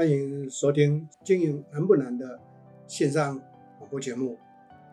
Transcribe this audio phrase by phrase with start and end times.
[0.00, 2.40] 欢迎收听《经营难不难》的
[2.86, 3.38] 线上
[3.78, 4.38] 广播节目，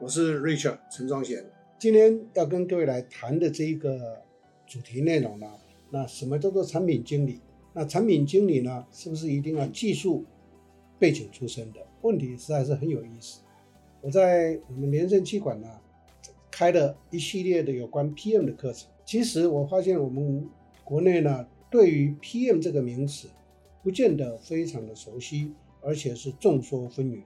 [0.02, 1.46] 我是 Richard 陈庄贤。
[1.80, 4.22] 今天要跟各位来谈的这一个
[4.66, 5.48] 主题内容呢，
[5.92, 7.40] 那什么叫做产品经理？
[7.72, 10.26] 那产品经理呢，是不是一定要技术
[11.00, 11.80] 背景出身的？
[12.02, 13.40] 问题实在是很有意思。
[14.02, 15.70] 我在我们联圣企管呢，
[16.52, 18.90] 开了一系列的有关 PM 的课程。
[19.06, 20.50] 其实我发现我们
[20.84, 23.30] 国内呢，对于 PM 这个名词，
[23.88, 27.22] 不见得非常的熟悉，而且是众说纷纭。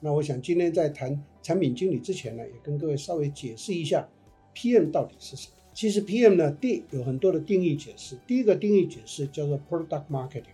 [0.00, 4.06] 那我想今天在谈产品经理之前呢，也跟各位稍微解释一下
[4.54, 5.54] PM 到底是什么。
[5.72, 8.18] 其实 PM 呢，定有很多的定义解释。
[8.26, 10.52] 第一个定义解释叫做 Product Marketing。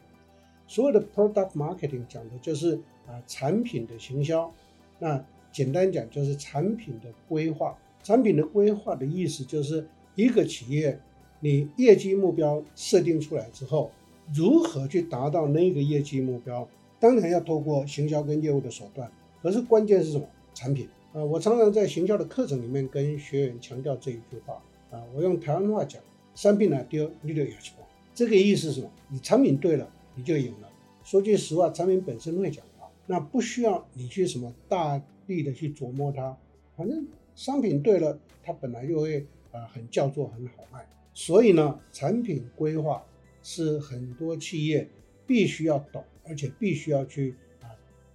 [0.68, 2.76] 所有的 Product Marketing 讲的就是
[3.08, 4.54] 啊产品的行销。
[5.00, 7.76] 那简单讲就是产品的规划。
[8.04, 11.00] 产品的规划的意思就是一个企业，
[11.40, 13.90] 你业绩目标设定出来之后。
[14.34, 16.68] 如何去达到那个业绩目标？
[16.98, 19.10] 当然要透过行销跟业务的手段。
[19.42, 20.26] 可是关键是什么？
[20.52, 21.24] 产品啊！
[21.24, 24.60] 我常常在行销的课程里面跟学员强调这一句话
[24.90, 25.02] 啊。
[25.14, 26.02] 我用台湾话讲：
[26.34, 27.74] 商品呢丢，你就有钱。
[28.14, 28.90] 这个意思是什么？
[29.08, 30.68] 你产品对了，你就赢了。
[31.02, 36.36] 说句实话，产品本身会讲话，那不需要你去什么大力的去琢磨它。
[36.76, 40.86] 反正商品对了，它本来就会啊很叫座，很好卖。
[41.14, 43.02] 所以呢，产品规划。
[43.42, 44.88] 是很多企业
[45.26, 47.68] 必须要懂，而且必须要去啊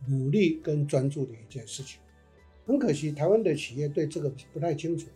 [0.08, 2.00] 努力跟专注的一件事情。
[2.66, 5.08] 很可惜，台湾的企业对这个不太清楚。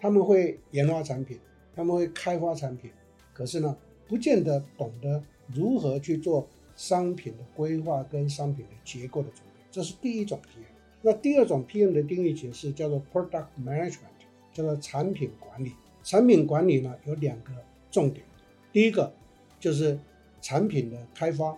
[0.00, 1.38] 他们会研发产品，
[1.74, 2.90] 他们会开发产品，
[3.32, 5.22] 可是呢，不见得懂得
[5.54, 9.64] 如何去做商品的规划跟商品的结构的准备。
[9.70, 10.66] 这是第一种 PM。
[11.02, 15.72] 那第二种 PM 的定义解释叫做 Product Management，叫做产品管理。
[16.02, 17.52] 产品管理呢有两个
[17.90, 18.24] 重点，
[18.72, 19.12] 第一个。
[19.58, 19.98] 就是
[20.40, 21.56] 产品的开发，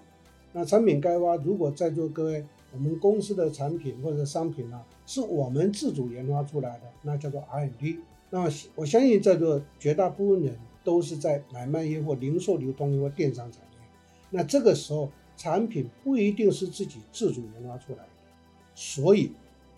[0.52, 7.98] 那产品开发，如果在座各位，我们公司的产品或者商品呢，是我们自主研发出来的，那叫做 R&D。
[8.30, 13.78] 那我相信在座绝大部分人都是在买卖业或零售流通业或电商产业，
[14.30, 18.10] 那这个时候产品不一定是自己自主研发出来的，
[18.74, 19.32] 所以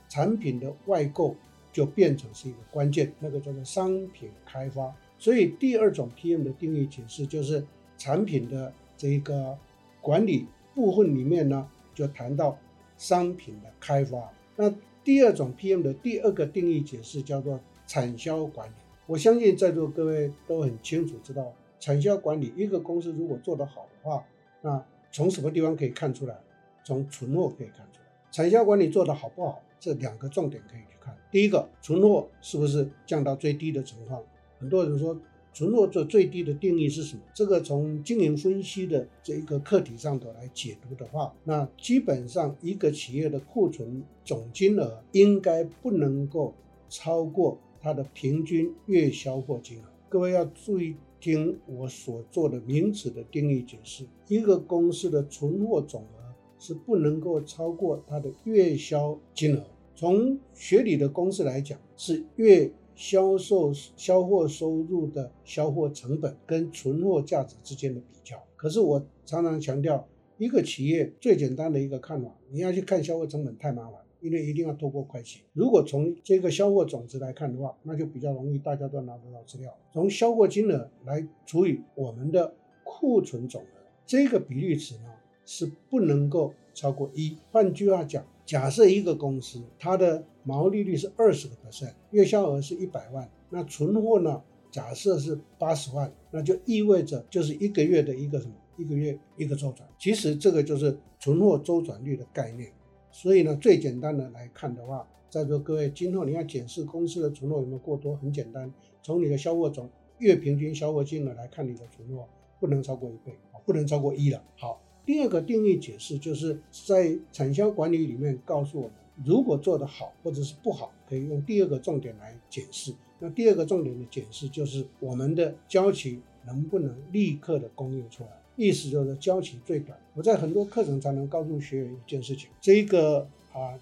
[0.09, 1.35] 产品的外购
[1.73, 4.95] 就变成是一个关键，那个叫做商品开发。
[5.19, 7.65] 所以第二种 PM 的定义解释就是。
[8.01, 9.59] 产品的这个
[10.01, 12.57] 管理部分里面呢，就谈到
[12.97, 14.33] 商品的开发。
[14.57, 14.75] 那
[15.05, 18.73] 第二种 PM 的第二个定义解释叫做产销管理。
[19.05, 24.25] 我相信在座各位都很清楚知道，产销管理一个公司如果做得好的话，
[24.63, 26.35] 那从什么地方可以看出来？
[26.83, 28.07] 从存货可以看出来。
[28.31, 29.61] 产销管理做得好不好？
[29.79, 31.15] 这两个重点可以去看。
[31.31, 34.23] 第一个，存货是不是降到最低的情况？
[34.59, 35.15] 很多人说。
[35.53, 37.23] 存货做最低的定义是什么？
[37.35, 46.55] 这个从经营分析的这一个课题上头来解读的话，那基本上一个企业的库存总金额应该不能够
[46.89, 49.83] 超过它的平均月销货金额。
[50.09, 59.65] 各位要注意听我所做的名词的定义解释：一个公司的存货总额是不能够超过它的月销金额。
[59.97, 62.71] 从学理的公式来讲，是月。
[63.01, 70.07] 销售销货收入的销货成本跟存货价值之间的比较，可是我常常强调，
[70.37, 75.41] 一个企业最简单的一个看法，你要去看销货成本太麻烦，因为一定要透过会计。
[75.55, 79.75] 如果从这个销货总值来看的话，那就比较容易，大家都拿得到资料。
[79.95, 82.53] 从销货金额来除以我们的
[82.85, 85.11] 库存总额，这个比率值呢
[85.47, 87.39] 是不能够超过一。
[87.51, 88.23] 换句话讲。
[88.51, 94.43] 假设一个公司它的毛利率是二十个 percent，月销额是一百万，那存货呢？
[94.73, 98.55] 假设是八十万，那就意味着就是一个月的一个什么？
[98.77, 99.89] 一个月一个周转。
[100.01, 102.73] 其实这个就是存货周转率的概念。
[103.13, 112.29] 所以呢，最简单的来看的话，在座各位今后你要检视公司的存货有没有过多，很简单，从你的销货总月平均销货金额来看，你的存货
[112.59, 113.33] 不能超过一倍，
[113.65, 114.43] 不能超过一了。
[114.57, 114.83] 好。
[115.11, 118.93] 第二个定义解释就是在产销管理里面告诉我们，
[119.25, 122.95] 如果做得好或者是不好，可以用第二个重点来解释。
[123.19, 129.99] 那第二个重点的解释就是我们的交期能不能立刻的供应出来，意思就是交期最短。
[130.15, 133.75] 我在很多课程才能告诉学员一件事情：这个啊，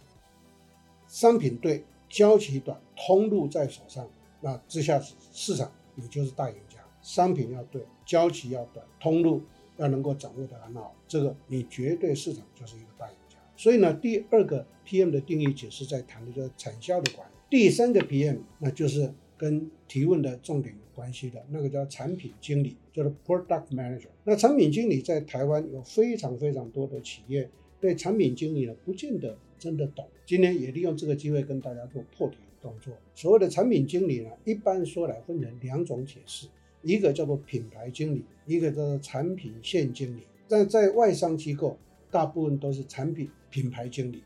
[1.09, 4.09] 商品对，交期短，通路在手上，
[4.41, 6.79] 那这下子市场你就是大赢家。
[7.03, 9.43] 商品要对，交期要短，通路。
[9.79, 13.39] 要能够掌握得很好，这个你绝对市场就是一个大赢家。
[13.57, 17.33] 所以呢，第二个 PM 的定义解释在谈的就是产销的管理。
[17.51, 24.09] 第三个 PM，那就是跟提问的重点有关系的，那个叫产品经理，叫做 Product Manager。
[24.25, 27.49] 那产品经理在台湾有非常非常多的企业
[27.81, 30.07] 对产品经理呢，不见得真的懂。
[30.27, 32.93] 今天也利用这个机会跟大家做破题的动作。
[33.15, 36.47] 所谓的产品经理呢，一般说来分成两种解释，
[36.83, 40.23] 一个叫做品牌经理，一个叫做产品线经理。
[40.49, 41.77] 但在外商机构，
[42.11, 44.23] 大部分都是产品品牌经理。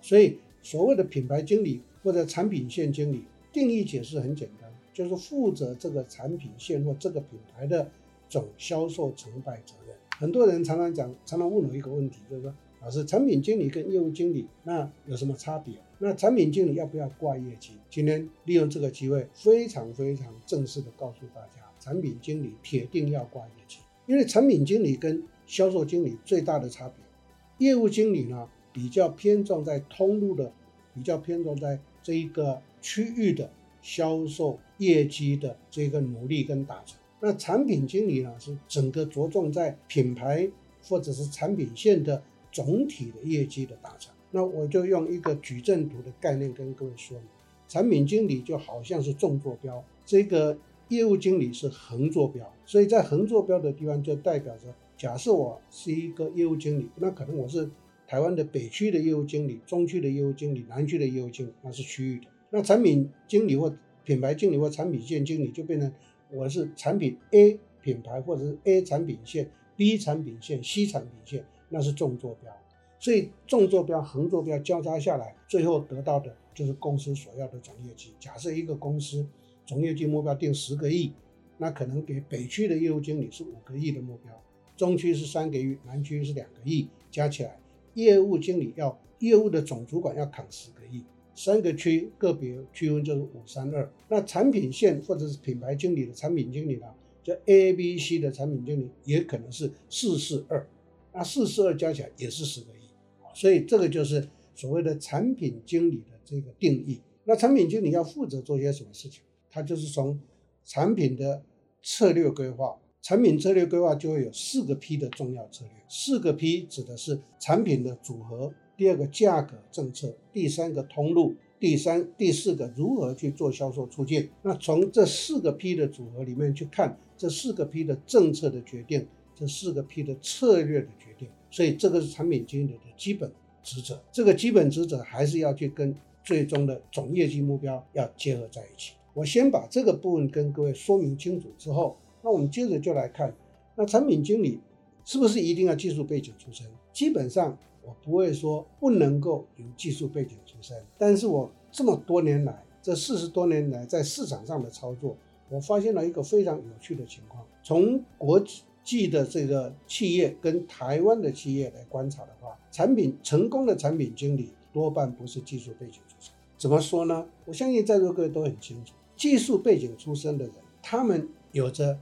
[0.00, 7.90] 所以所谓的品牌经理或者产品线经理，定义解释很简单，就是负责这个产品线或这个品牌的
[8.28, 9.96] 总销售成败责任。
[10.18, 15.74] 很多人常常讲，常常问我一个问题，就是说，老师，产品经理跟业务经理那有什么差别？
[15.98, 17.72] 那产品经理要不要挂业绩？
[17.90, 30.52] 今天利用这个机会，非常非常正式的告诉大家，产品经理铁定要挂业绩，因为产品经理跟销售经理最大的差别，业务经理呢比较偏重在通路的，
[30.94, 36.98] 比较偏重在这一个区域的销售业绩的这个努力跟达成。
[37.20, 40.48] 那产品经理呢，是整个着重在品牌
[40.84, 42.22] 或者是产品线的
[42.52, 44.14] 总体的业绩的达成。
[44.30, 47.26] 那我就用一个矩阵图的概念跟各位说明，
[47.66, 50.56] 产品经理就好像是纵坐标，这个
[50.88, 52.52] 业务经理是横坐标。
[52.64, 57.70] 所以在横坐标的地方就代表着，假设我是一个业务经理，那可能我是
[58.06, 62.26] 台湾的北区的业务经理、中区的业务经理、南区的业务经理，那是区域的。
[62.50, 63.74] 那产品经理或
[64.04, 65.92] 品牌经理或产品线经理就变成。
[66.30, 72.52] 我是产品 A 品牌，或者是 A 产品线、B 产品线、C 产品线，那是纵坐标。
[72.98, 78.12] 所以纵坐标、横坐标交叉下来，最后得到的就是公司所要的总业绩。
[78.20, 79.26] 假设一个公司
[79.68, 81.12] 总业绩目标定十个亿，
[81.58, 84.32] 那可能给北区的业务经理是五个亿的目标，
[84.78, 87.60] 中区是三个亿，南区是两个亿，加起来
[87.92, 91.04] 业务经理要业务的总主管要扛十个亿。
[91.34, 96.86] 三个区个别区分就是五三二，那产品线或者是品牌经理的产品经理呢，
[97.22, 100.66] 叫 A B C 的产品经理也可能是四四二，
[101.12, 102.88] 那四四二加起来也是十个亿，
[103.34, 106.98] 所以这个就是所谓的产品经理的这个定义。
[107.24, 109.22] 那产品经理要负责做些什么事情？
[109.58, 110.16] 他就是从
[110.64, 111.42] 产品的
[111.82, 118.54] 策略规划，产品策略规划就会有四个 P 的重要策略，四个 P 指的是产品的组合。
[118.76, 124.30] 第二个价格政策，第三个通路，第三、第四个如何去做销售促进。
[124.42, 131.28] 那从这四个 P 的组合里面去看，这四个 P 的政策的决定，这四个 P 的策略的决定。
[131.50, 133.28] 所以这个是产品经理的基本
[133.64, 134.00] 职责。
[134.12, 138.92] 这个基本职责还是要去跟最终的总业绩目标要结合在一起。
[139.14, 143.34] 我先把这个部分跟各位说明清楚之后，那我们接着就来看，
[143.76, 144.60] 那产品经理
[145.04, 146.66] 是不是一定要技术背景出身？
[146.92, 147.56] 基本上。
[147.80, 155.16] 我不会说不能够有技术背景出身，但是我这么多年来，这四十多年来在市场上的操作，
[155.48, 157.42] 我发现了一个非常有趣的情况。
[157.62, 158.44] 从国
[158.84, 166.30] 际的这个企业跟台湾的企业来观察的话，产品成功的产品经理多半不是技术背景出身。
[166.58, 167.26] 怎么说呢？
[167.46, 171.98] 我相信在座各位都很清楚，技术背景出身的人，他们有着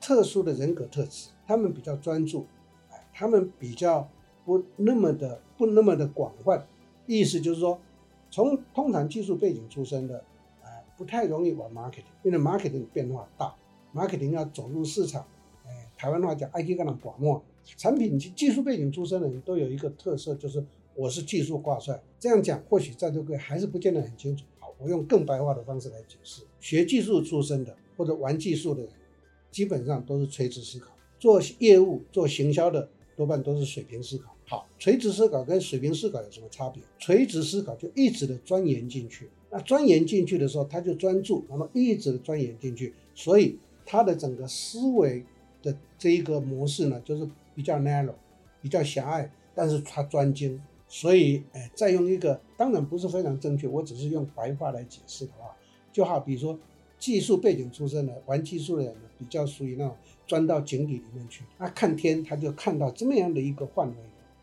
[0.00, 2.46] 特殊的人格特质，他们比较专注，
[2.90, 4.08] 哎，他们比较。
[4.44, 6.66] 不那么的不那么的广泛，
[7.06, 7.80] 意思就是说，
[8.28, 10.18] 从通常技术背景出身的，
[10.60, 13.54] 啊、呃，不太容易玩 marketing，因为 marketing 变化大
[13.94, 15.24] ，marketing 要走入市场，
[15.64, 17.40] 哎，台湾话讲爱去跟人广漠，
[17.76, 22.02] 产品技技术背景出身的人都有一个特色，就是我是技术挂帅。
[22.18, 24.44] 这样讲或许在座各位还是不见得很清楚。
[24.82, 28.90] 我用更白话的方式来解释：学技术出身的或者玩技术的人，
[29.50, 34.34] 基本上都是垂直思考，做业务做行销的多半都是水平思考。
[34.48, 36.82] 好，垂直思考跟水平思考有什么差别？
[36.98, 45.24] 垂直思考就一直的钻研进去，那钻研进去的时候，他就专注，然后一直的钻研进去，所以他的整个思维
[45.62, 48.14] 的这一个模式呢，就是比较 narrow，
[48.60, 50.60] 比较狭隘，但是他专精，
[50.92, 55.56] 所以哎，再用一个当然不是非常正确，我只是用白话来解释的话，
[55.90, 56.58] 就好比说
[56.98, 59.96] 技术背景出身的玩技术的人呢，比较属于那种
[60.26, 63.94] 钻到井底里面去，他看天他就看到这么样的一个范围。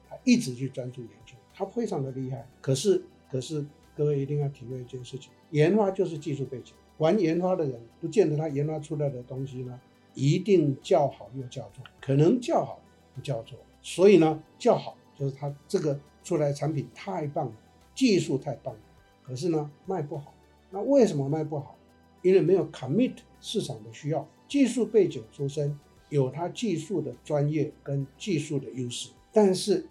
[0.10, 2.44] 他一直去专注研究，他非常的厉害。
[2.62, 3.00] 可是，
[3.32, 3.63] 可是
[3.96, 6.74] 各位一定要体会一件事情：研发就是技术背景。
[6.98, 9.79] 玩研发的人，不见得他研发出来的东西呢，
[10.15, 12.82] 一定叫好又叫座，可能叫好
[13.13, 13.56] 不叫座。
[13.84, 17.55] 所以呢，叫好就是他这个出来产品太棒了，
[17.95, 18.81] 技术太棒了。
[19.24, 20.33] 可是呢，卖不好。
[20.69, 21.75] 那为什么卖不好？
[22.21, 24.27] 因为没有 commit 市场的需要。
[24.48, 29.88] 技术背景出身，有他技术的专业跟技术的优势，但是。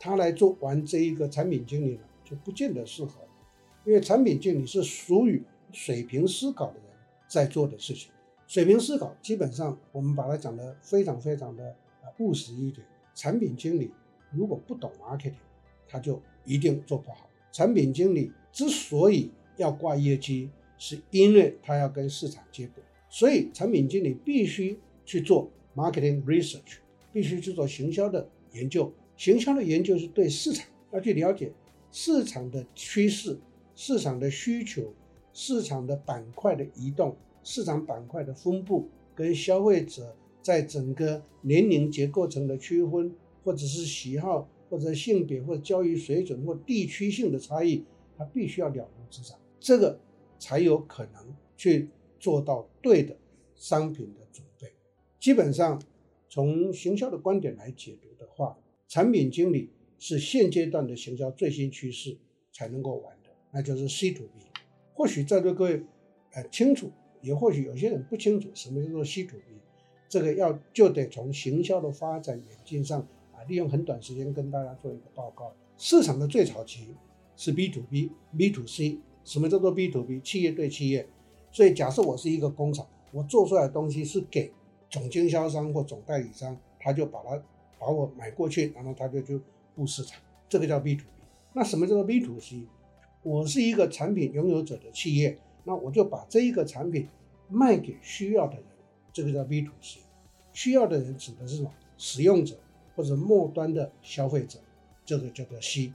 [0.00, 3.20] 他来做完这一个产品经理呢，就不见得适合，
[3.84, 5.42] 因为产品经理是属于
[5.72, 6.84] 水平思考的人
[7.26, 8.12] 在做的事情。
[8.46, 11.74] 水平思考基本上我们把它讲得非常非常的
[12.20, 12.86] 务实一点。
[13.12, 13.90] 产品经理
[14.30, 15.32] 如果不懂 marketing，
[15.88, 17.28] 他就一定做不好。
[17.50, 26.76] 产品经理之所以要挂业绩，是因为他要跟市场接轨，所以产品经理必须去做 marketing research，
[27.12, 28.92] 必须去做行销的研究。
[29.16, 31.50] 行销的研究是对市场要去了解
[31.90, 33.36] 市场的趋势、
[33.74, 34.94] 市场的需求、
[35.32, 47.84] 市场的板块的移动、市场板块的分布，跟消费者在整个年龄结构层的区分，或者是喜好，或者性别，或者教育水准，或地区性的差异，
[48.16, 49.98] 他必须要了如指掌，这个
[50.38, 53.16] 才有可能去做到对的
[53.54, 54.72] 商品的准备。
[55.18, 55.80] 基本上，
[56.28, 62.16] 从行销的观点来解读的话，产品经理是现阶段的行销最新趋势
[62.52, 64.44] 才能够玩的，那就是 C to B。
[64.94, 65.82] 或许在座各位
[66.32, 66.90] 呃清楚，
[67.22, 69.42] 也或许有些人不清楚什么叫做 C to B。
[70.08, 73.06] 这个要就得从行销的发展演进上
[73.38, 75.52] 啊，利用很短时间跟大家做一个报告。
[75.76, 76.88] 市场的最早期
[77.36, 78.98] 是 B to B、B to C。
[79.22, 80.18] 什么叫做 B to B？
[80.20, 81.06] 企业对企业。
[81.52, 84.52] 所以假设我是一个工厂，我做出来的东西是给
[84.90, 87.40] 总经销商或总代理商，他就把它
[87.78, 89.40] 把我买过去，然后他就就
[89.76, 90.20] 布市场。
[90.48, 91.22] 这个叫 B to B。
[91.52, 92.66] 那什么叫做 B to C？
[93.22, 97.06] 我是一个产品拥有者的企业，那我就把这一个产品
[97.48, 98.64] 卖给需要的人。
[99.12, 100.00] 这个叫 B to C，
[100.52, 101.70] 需要的人指的是什么？
[101.96, 102.56] 使用者
[102.98, 104.58] 或者末端的消费者，
[105.04, 105.92] 这个叫做 C。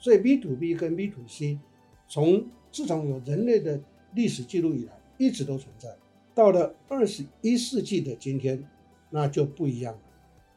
[0.00, 1.60] 所以 B to B 跟 B to C，
[2.08, 3.80] 从自从有人类的
[4.16, 5.96] 历史记录以来，一直都存在。
[6.34, 8.68] 到了二十一世纪的今天，
[9.10, 10.00] 那就不一样了。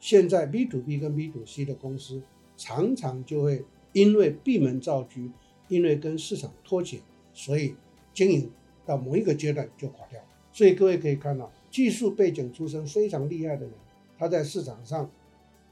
[0.00, 2.20] 现在 B to B 跟 B to C 的公司，
[2.56, 5.20] 常常就会因为闭门造车，
[5.68, 6.98] 因为跟市场脱节，
[7.32, 7.76] 所以
[8.12, 8.50] 经营
[8.84, 10.20] 到某一个阶段就垮掉。
[10.52, 11.52] 所以各位可以看到。
[11.70, 13.74] 技术背景出身非常厉害的人，
[14.16, 15.10] 他在市场上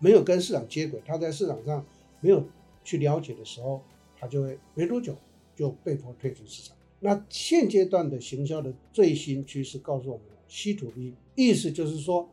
[0.02, 1.86] 没有跟市场接轨，他在市场上
[2.20, 2.44] 没有
[2.82, 3.80] 去了解的时候，
[4.18, 5.16] 他就会没多久
[5.54, 6.76] 就被迫退出市场。
[6.98, 12.28] 那现阶段的行销的最新趋势告诉我们，C to B，意思就是说，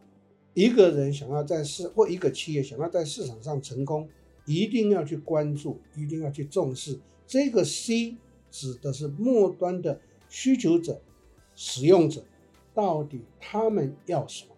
[0.55, 4.09] 一个人想要在市或一个企业想要在市场上成功，
[4.47, 8.17] 一定要去关注，一定要去重视这个 C，
[8.49, 10.99] 指的是末端的需求者、
[11.55, 12.23] 使用者。
[12.71, 14.48] 到底他们要什么？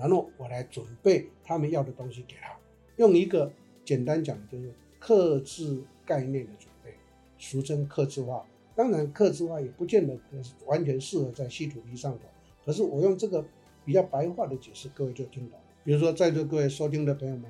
[0.00, 2.56] 然后我来准备他们要的东西给他。
[2.96, 3.52] 用一个
[3.84, 6.94] 简单讲，就是客制概念的准备，
[7.36, 8.46] 俗称客制化。
[8.74, 10.18] 当然，客制化也不见得
[10.64, 12.20] 完全适合在稀土仪上头。
[12.64, 13.44] 可是我用这个
[13.84, 15.58] 比较白话的解释，各位就听懂。
[15.84, 17.44] 比如说，在座各位收听的朋友们，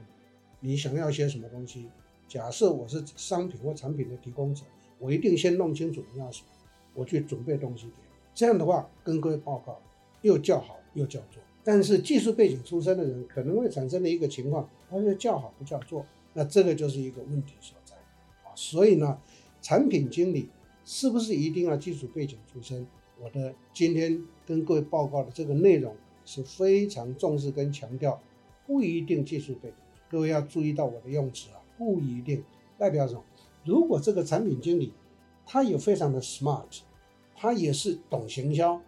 [0.59, 1.89] 你想要些什么东西？
[2.27, 4.65] 假设我是商品或产品的提供者，
[4.99, 6.49] 我一定先弄清楚你要什么，
[6.95, 8.03] 我去准备东西给。
[8.35, 9.81] 这样的话，跟各位报告。
[10.23, 18.49] 又叫好又叫座，但是技术背景出身的人可能会产生的一个情况，他就叫好不叫座，那这个就是一个问题所在啊。
[18.55, 19.19] 所以呢，
[19.61, 20.49] 产品经理
[20.85, 22.87] 是不是一定要技术背景出身？
[23.23, 28.21] 我的今天跟各位报告的这个内容是非常重视跟强调，
[28.67, 29.75] 不一定技术背景。
[30.11, 32.43] 各位要注意到我的用词啊，不一定
[32.79, 33.23] 代表什么？
[33.65, 34.93] 如果这个产品经理
[35.47, 36.81] 他也非常的 smart，
[37.37, 38.81] 他也是懂行销。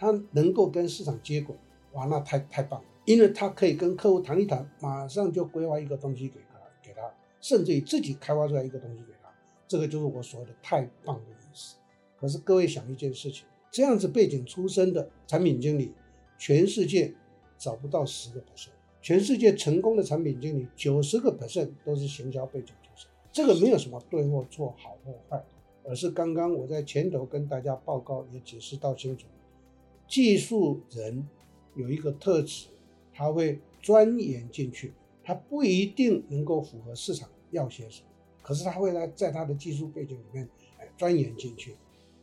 [0.00, 1.56] 他能够跟市场接轨，
[1.92, 7.02] 哇，那太太棒了，因为他可以跟客户谈一谈，马上就规划一个东西给他，给他，
[7.40, 9.30] 甚至于自己开发出来一个东西给他，
[9.66, 11.76] 这个就是我所谓的太棒的意思。
[12.16, 15.92] 可是各位想一件事情，这样子背景出身的产品经理，
[16.38, 17.14] 全世界
[17.56, 23.08] 找不到十个 percent，全世界成功的产品经理九十个 percent 都是行销背景出身。
[23.30, 25.44] 这个没有什么对或错，好或坏，
[25.84, 29.26] 而是刚刚我在前头跟大家报告也解释到清楚。
[30.08, 31.28] 技术人
[31.78, 32.66] 有一个特质，
[33.14, 34.92] 他会钻研进去，
[35.22, 38.08] 他不一定能够符合市场要些什么，
[38.42, 41.76] 可是他会在在他的技术背景里面，哎，钻研进去。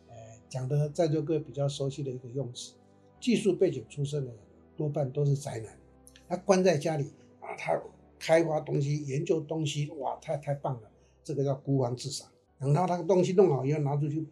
[0.09, 2.74] 哎，讲的在座各位比较熟悉的一个用词，
[3.21, 4.38] 技术背景出身的人
[4.75, 5.79] 多半都是宅男，
[6.27, 7.05] 他关在家里
[7.39, 7.81] 啊，他
[8.19, 10.91] 开发东西、研究东西，哇，太太棒了，
[11.24, 12.29] 这个叫孤芳自赏。
[12.59, 14.27] 等到他的东西弄好以后拿出去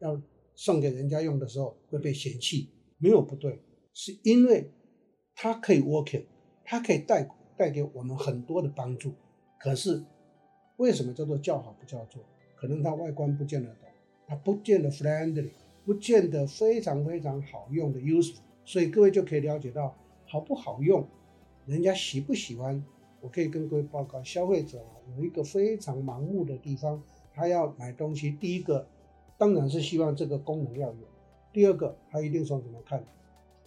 [0.00, 0.20] 要
[0.56, 2.70] 送给人家用的时候，会被嫌弃。
[2.98, 3.60] 没有不对，
[3.94, 4.70] 是因为
[5.34, 6.24] 它可以 working，
[6.64, 9.14] 它可以带带给我们很多的帮助。
[9.58, 10.04] 可是
[10.76, 12.22] 为什么叫做叫好不叫座？
[12.56, 13.88] 可能它外观不见得懂，
[14.26, 15.50] 它不见得 friendly，
[15.84, 18.40] 不见得非常非常好用的 useful。
[18.64, 19.96] 所以各位就可以了解到
[20.26, 21.06] 好不好用，
[21.66, 22.84] 人家喜不喜欢。
[23.20, 28.86] 我可以跟各位报告，消费者啊有一个非常盲目的地方，他要买东西，第一个
[29.38, 31.08] 当然是希望这个功能要有。
[31.52, 33.02] 第二个，他一定从怎么看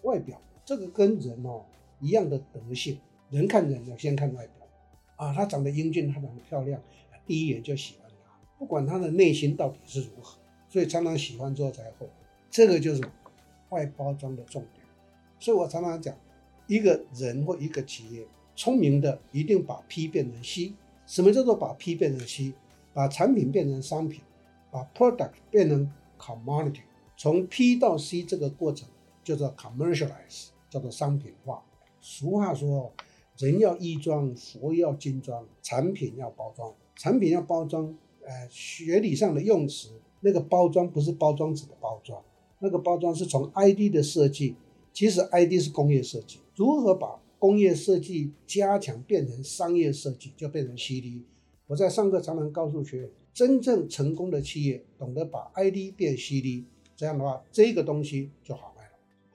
[0.04, 1.66] 外表，这个跟人哦
[2.00, 3.00] 一样的德性，
[3.30, 4.68] 人看人要先看外表
[5.16, 6.82] 啊，他长得英俊，他长得漂亮，
[7.26, 10.38] 第一眼就喜欢他，不管他的内心到底是如何，
[10.70, 12.10] 所以常常喜欢之后才后悔。
[12.50, 13.02] 这个就是
[13.70, 14.86] 外包装的重点。
[15.40, 16.16] 所以我常常讲，
[16.68, 18.26] 一个人或一个企业
[18.56, 20.74] 聪明的一定把 P 变成 C。
[21.06, 22.54] 什么叫做把 P 变成 C？
[22.94, 24.22] 把产品变成商品，
[24.72, 26.82] 把 product 变成 commodity。
[27.16, 28.90] 从 P 到 C 这个过程
[29.28, 31.62] 叫做 commercialize，叫做商品化。
[32.00, 32.94] 俗话说，
[33.38, 36.74] 人要衣装，佛要金装，产品要包装。
[36.96, 37.94] 产品要包装，
[38.24, 39.90] 呃，学理上的用词，
[40.22, 42.24] 那个包装不是包装纸的包装，
[42.60, 44.56] 那个包装是从 ID 的设计。
[44.94, 51.26] 其实 ID 是工业设计，如何把工业设计加强变成商业设计，就变成 CD。
[51.68, 56.66] 我在上课常常告诉学员，真正成功的企业懂得把 ID 变 CD，
[56.96, 58.74] 这样的话，这个东西就好。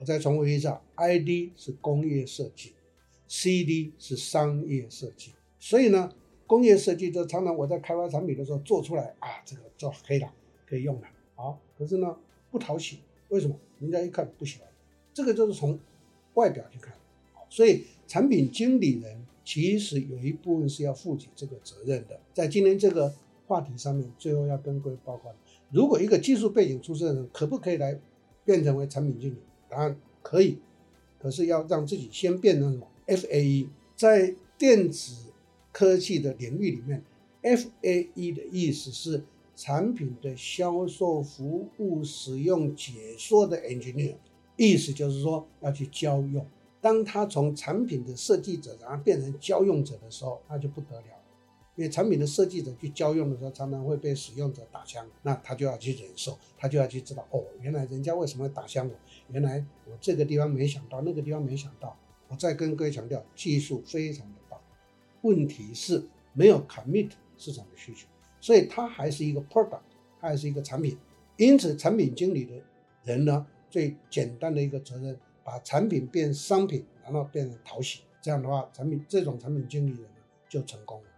[0.03, 2.73] 我再重复一下，ID 是工业设计
[3.25, 5.31] ，CD 是商业设计。
[5.61, 6.11] 所以呢，
[6.45, 10.29] 工业设计就常常我在开发产品的时候做出来啊，这个就可以了，
[10.67, 11.07] 可以用了。
[11.35, 12.17] 好，可是呢，
[12.51, 13.55] 不讨喜，为什么？
[13.79, 14.67] 人家一看不喜欢。
[15.13, 15.79] 这个就是从
[16.33, 16.93] 外表去看，
[17.49, 22.19] 所以产品经理人其实有一部分是要负起这个责任的。
[22.33, 23.13] 在今天这个
[23.47, 25.33] 话题上面，最后要跟各位报告，
[25.71, 27.97] 如果一个技术背景出身的人可不可以来
[28.43, 29.37] 变成为产品经理？
[29.73, 30.59] 答案可以，
[31.19, 35.31] 可是要让自己先变成什么？FAE，在电子
[35.71, 37.03] 科技的领域里面
[37.41, 39.23] ，FAE 的意思是
[39.55, 44.15] 产品的销售、服务、使用、解说的 engineer。
[44.55, 46.45] 意思就是说要去交用，
[46.79, 51.22] 当他从产品的设计者，然后变成交用者的时候，那就不得了。
[51.75, 58.93] 因为产品的设计者去交用的时候，常常会被使用者打枪，那他就要去忍受，他就要去知道，哦，原来人家为什么要打枪我？
[59.29, 61.97] 原来我这个地方没想到，那个地方没想到。
[62.27, 64.59] 我再跟各位强调，技术非常的棒，
[65.21, 66.03] 问题是
[66.33, 68.07] 没有 commit 市场的需求，
[68.39, 69.81] 所以它还是一个 product，
[70.19, 70.97] 它还是一个产品。
[71.37, 72.53] 因此，产品经理的
[73.03, 80.09] 人呢，最简单的一个责任，把产品变商品，然后变成讨喜，这样的话，产品这种产品经理人
[80.47, 81.09] 就成功了。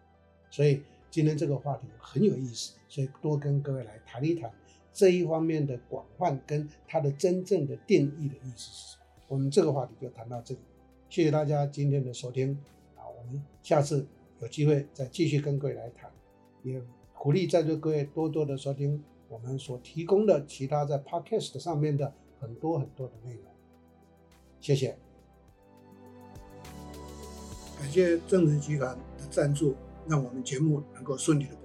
[0.56, 4.50] 所以今天这个话题很有意思，所以多跟各位来谈一谈
[4.94, 9.04] 这一方面的广泛跟它的真正的定义的意思是什么。
[9.28, 10.62] 我们这个话题就谈到这里，
[11.10, 12.58] 谢谢大家今天的收听
[12.96, 14.08] 啊，我们下次
[14.40, 16.10] 有机会再继续跟各位来谈，
[16.64, 16.82] 也
[17.14, 22.14] 鼓励在座各位多多的收听我们所提供的其他在 Podcast 上面的。
[22.38, 23.44] 很多很多的内容，
[24.60, 24.96] 谢谢。
[27.80, 29.74] 感谢正成集团的赞助，
[30.08, 31.65] 让我们节目能够顺利的。